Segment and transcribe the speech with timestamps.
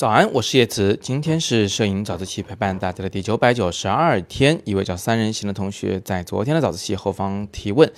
[0.00, 0.98] 早安，我是叶慈。
[0.98, 4.58] 今天是摄影早自习陪伴大家的第九百九十二天。
[4.64, 7.92] 一位叫三人行的同学在昨天的早自习后方提问，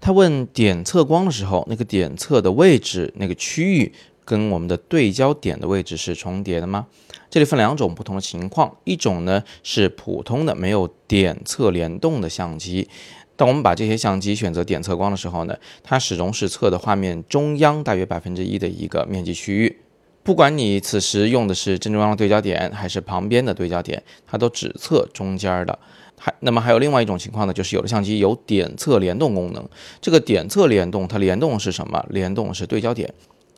[0.00, 3.92] 他问点测光的时候，那个点测的位置、那个区域
[4.24, 6.86] 跟我们的对焦点的位置是重叠的吗？
[7.28, 12.88] 这里分两种不同的情况，一种呢是普通的没有点测联动的相机。
[13.34, 19.80] 当我们把这些相机选择点测光的时候呢，它始终是测的画面中央大约百分之一的一个面积区域。
[20.22, 25.78] 不管你此时用的是正中央的对焦点，还是旁边的对焦点，它都只测中间的。
[26.18, 29.66] 还那么还有另外一种情况呢，就是有的相机有点测联动功能。
[30.02, 32.04] 这个点测联动，它联动是什么？
[32.10, 33.12] 联动是对焦点。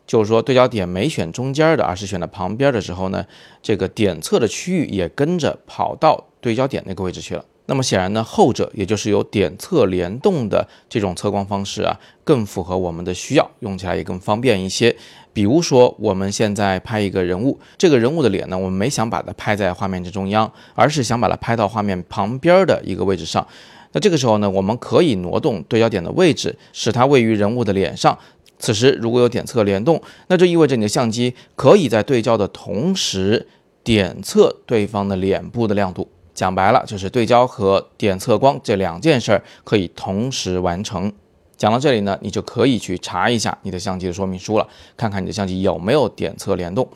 [0.06, 3.24] 就是说对焦点没选中间的，而是选了旁边的时候呢，
[3.62, 7.44] 这个点测的区域也跟着跑到对焦点那个位置去了。
[7.66, 14.94] 那么显然呢，后者也就是有点测联动的这种测光方式啊，更符合我们的需要，用起来也更方便一些。
[15.32, 23.46] 比如说，我们现在拍一个人物，这个人物的脸呢，我们没想把它拍在画面的中央，而是想把它拍到画面旁边的一个位置上。
[23.92, 28.18] 那这个时候呢，我们可以挪动对焦点的位置，使它位于人物的脸上。
[28.58, 33.46] 此时如果有点测联动，那就意味着你的相机可以在对焦的同时
[33.82, 36.08] 点测对方的脸部的亮度。
[36.34, 41.12] 讲白了，就是对焦和点测光这两件事儿可以同时完成。
[41.56, 44.66] 讲到这里呢，你就可以去查一下你的相机的说明书了，
[44.96, 46.88] 看看你的相机有没有点测联动。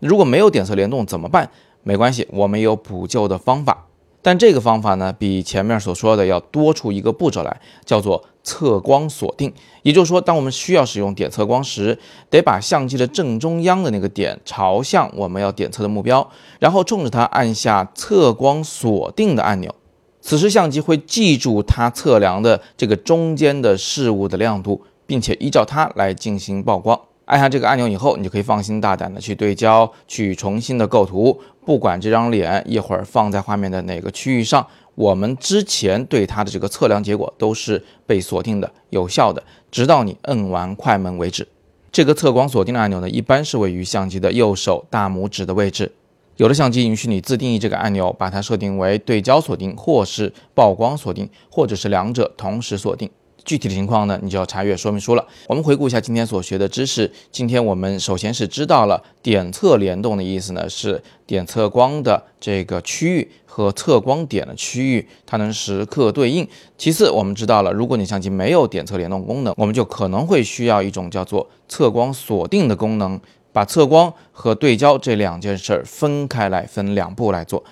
[0.00, 1.50] 如果没有点测联动怎么办？
[1.82, 3.86] 没关系，我们有补救的方法。
[4.24, 9.52] 但这个方法呢，比前面所说的要多出一个步骤来，叫做测光锁定。
[9.82, 11.98] 也就是说，当我们需要使用点测光时，
[12.30, 16.26] 得把相机的正中央的那个点朝向我们要点测的目标，
[16.58, 19.74] 然后冲着它按下测光锁定的按钮。
[20.22, 26.98] 此时，相机会记住它测量的这个中间的事物的亮度，并且依照它来进行曝光。
[27.26, 31.40] 按下这个按钮以后，你就可以放心大胆的去对焦，去重新的构图。
[31.64, 41.48] 不管这张脸一会儿放在画面的哪个区域上，我们之前对它的这个测量结果都是被锁定的、有效的，直到你摁完快门为止。
[41.90, 45.90] 这个测光锁定的按钮呢，一般是位于相机的右手大拇指的位置。
[46.36, 53.08] 有的相机允许你自定义这个按钮，把它设定为对焦锁定，或是曝光锁定，或者是两者同时锁定。
[53.44, 55.26] 具体的情况呢，你就要查阅说明书了。
[55.46, 57.10] 我们回顾一下今天所学的知识。
[57.30, 66.48] 今天我们首先是知道了点测联动的意思呢，是点测光的这个区域和测光点的区域，它能时刻对应。
[66.78, 73.20] 其次，我们知道了，如果你相机没有点测联动功能，我们就可能会需要一种叫做测光锁定的功能，
[73.52, 77.62] 把测光和对焦这两件事儿分开来，分两步来做。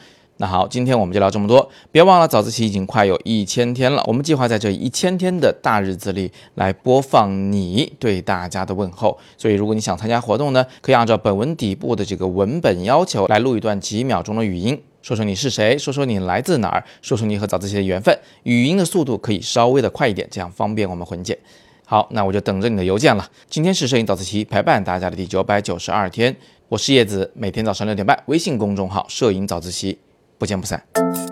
[0.42, 1.70] 那好，今天我们就聊这么多。
[1.92, 4.02] 别忘了，早自习已经快有一千天了。
[4.08, 9.16] 我们计划在这一千天的大日子里来播放你对大家的问候。
[9.38, 18.18] 所以，如果你想参加活动呢，可以按照本文底部的这个文本要求来录一段几秒钟的语音，说说你是谁，说说你来自哪儿，说说你和早自习的缘分。
[18.42, 21.38] 语音的速度可以稍微的快一点，这样方便我们混剪。
[21.86, 23.30] 好，那我就等着你的邮件了。
[23.48, 26.36] 今天是摄影早自习陪伴大家的第九百九十二天，
[26.68, 29.98] 我是叶子，每天早上六点半，微信公众号“摄影早自习”。
[30.42, 31.31] 不见不散。